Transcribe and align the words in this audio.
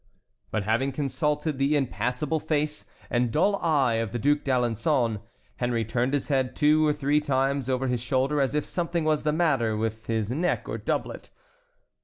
But 0.49 0.63
having 0.63 0.91
consulted 0.91 1.59
the 1.59 1.77
impassable 1.77 2.39
face 2.39 2.85
and 3.11 3.31
dull 3.31 3.57
eye 3.57 3.97
of 4.01 4.11
the 4.13 4.17
Duc 4.17 4.39
d'Alençon, 4.39 5.21
Henry 5.57 5.85
turned 5.85 6.15
his 6.15 6.27
head 6.29 6.55
two 6.55 6.83
or 6.87 6.91
three 6.91 7.19
times 7.19 7.69
over 7.69 7.85
his 7.85 8.01
shoulder 8.01 8.41
as 8.41 8.55
if 8.55 8.65
something 8.65 9.03
was 9.03 9.21
the 9.21 9.31
matter 9.31 9.77
with 9.77 10.07
his 10.07 10.31
neck 10.31 10.67
or 10.67 10.79
doublet. 10.79 11.29